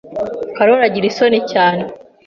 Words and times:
Karoli 0.55 0.83
agira 0.87 1.05
isoni 1.11 1.39
cyane. 1.51 1.83